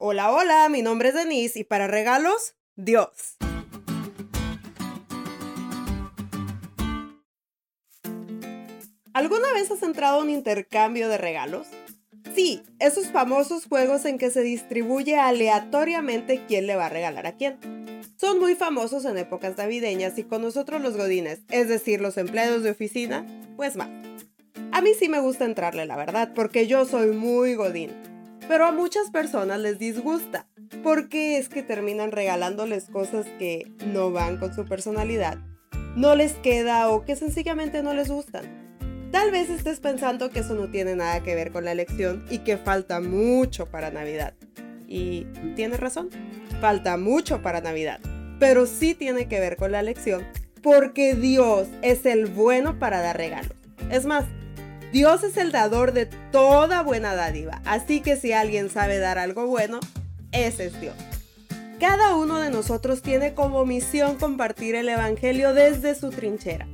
[0.00, 3.36] Hola, hola, mi nombre es Denise y para regalos, Dios.
[9.12, 11.66] ¿Alguna vez has entrado a un intercambio de regalos?
[12.32, 17.34] Sí, esos famosos juegos en que se distribuye aleatoriamente quién le va a regalar a
[17.34, 17.58] quién.
[18.14, 22.62] Son muy famosos en épocas navideñas y con nosotros los godines, es decir, los empleados
[22.62, 23.26] de oficina,
[23.56, 23.88] pues más.
[24.70, 28.07] A mí sí me gusta entrarle, la verdad, porque yo soy muy godín.
[28.48, 30.46] Pero a muchas personas les disgusta,
[30.82, 35.36] porque es que terminan regalándoles cosas que no van con su personalidad,
[35.96, 38.68] no les queda o que sencillamente no les gustan.
[39.12, 42.38] Tal vez estés pensando que eso no tiene nada que ver con la elección y
[42.38, 44.34] que falta mucho para Navidad.
[44.86, 46.08] Y tienes razón,
[46.60, 48.00] falta mucho para Navidad.
[48.38, 50.26] Pero sí tiene que ver con la elección
[50.62, 53.52] porque Dios es el bueno para dar regalos.
[53.90, 54.24] Es más,
[54.92, 57.60] Dios es el dador de toda buena dádiva.
[57.66, 59.80] Así que si alguien sabe dar algo bueno,
[60.32, 60.94] ese es Dios.
[61.78, 66.66] Cada uno de nosotros tiene como misión compartir el Evangelio desde su trinchera.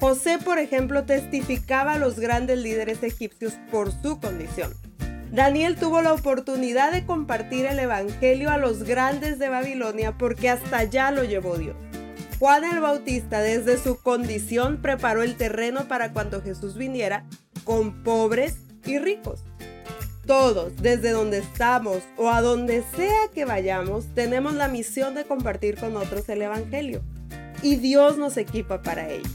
[0.00, 4.74] José, por ejemplo, testificaba a los grandes líderes egipcios por su condición.
[5.30, 10.78] Daniel tuvo la oportunidad de compartir el Evangelio a los grandes de Babilonia porque hasta
[10.78, 11.76] allá lo llevó Dios.
[12.40, 17.24] Juan el Bautista desde su condición preparó el terreno para cuando Jesús viniera
[17.64, 19.44] con pobres y ricos.
[20.26, 25.76] Todos, desde donde estamos o a donde sea que vayamos, tenemos la misión de compartir
[25.76, 27.02] con otros el Evangelio.
[27.62, 29.28] Y Dios nos equipa para ello.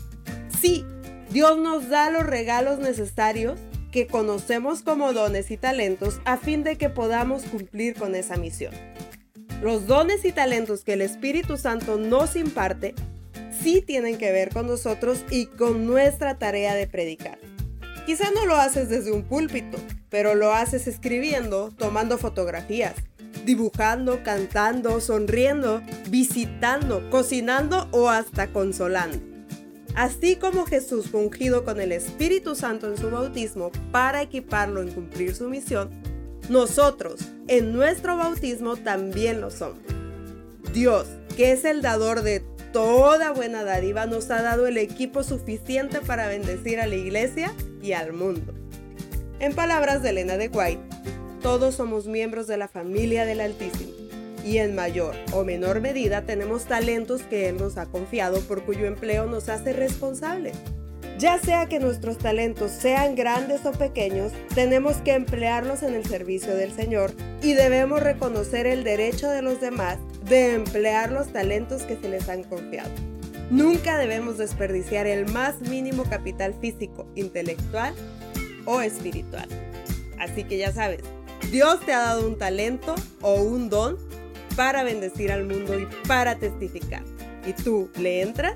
[0.59, 0.85] Sí,
[1.29, 3.59] Dios nos da los regalos necesarios
[3.91, 8.73] que conocemos como dones y talentos a fin de que podamos cumplir con esa misión.
[9.61, 12.93] Los dones y talentos que el Espíritu Santo nos imparte
[13.61, 17.39] sí tienen que ver con nosotros y con nuestra tarea de predicar.
[18.07, 19.77] Quizá no lo haces desde un púlpito,
[20.09, 22.93] pero lo haces escribiendo, tomando fotografías,
[23.43, 29.17] dibujando, cantando, sonriendo, visitando, cocinando o hasta consolando.
[29.93, 34.93] Así como Jesús fue ungido con el Espíritu Santo en su bautismo para equiparlo en
[34.93, 35.89] cumplir su misión,
[36.47, 39.81] nosotros en nuestro bautismo también lo somos.
[40.71, 45.99] Dios, que es el dador de toda buena dádiva, nos ha dado el equipo suficiente
[45.99, 48.53] para bendecir a la iglesia y al mundo.
[49.39, 50.81] En palabras de Elena de White,
[51.41, 53.93] todos somos miembros de la familia del Altísimo
[54.47, 58.85] y en mayor o menor medida tenemos talentos que Él nos ha confiado por cuyo
[58.85, 60.55] empleo nos hace responsables.
[61.19, 66.55] Ya sea que nuestros talentos sean grandes o pequeños, tenemos que emplearlos en el servicio
[66.55, 67.11] del Señor
[67.41, 69.97] y debemos reconocer el derecho de los demás
[70.29, 72.91] de emplear los talentos que se les han confiado.
[73.49, 77.93] Nunca debemos desperdiciar el más mínimo capital físico, intelectual
[78.65, 79.47] o espiritual.
[80.19, 81.01] Así que ya sabes,
[81.51, 83.97] Dios te ha dado un talento o un don
[84.55, 87.03] para bendecir al mundo y para testificar.
[87.45, 88.55] ¿Y tú le entras?